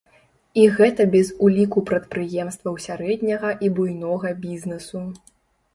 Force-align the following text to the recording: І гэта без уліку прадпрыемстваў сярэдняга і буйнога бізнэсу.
І 0.61 0.63
гэта 0.77 1.05
без 1.15 1.27
уліку 1.47 1.83
прадпрыемстваў 1.89 2.81
сярэдняга 2.89 3.53
і 3.69 3.71
буйнога 3.79 4.35
бізнэсу. 4.49 5.07